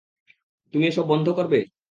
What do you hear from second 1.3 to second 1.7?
করবে।